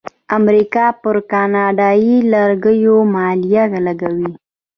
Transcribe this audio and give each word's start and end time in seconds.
امریکا 0.37 0.85
پر 1.01 1.15
کاناډایی 1.31 2.15
لرګیو 2.33 2.97
مالیه 3.13 3.63
لګوي. 3.85 4.31